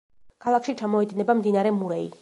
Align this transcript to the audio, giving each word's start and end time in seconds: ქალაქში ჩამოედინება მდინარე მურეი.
ქალაქში 0.45 0.75
ჩამოედინება 0.81 1.37
მდინარე 1.43 1.79
მურეი. 1.81 2.11